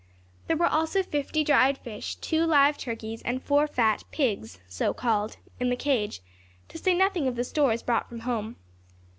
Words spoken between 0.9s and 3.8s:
fifty dried fish, two live turkeys, and four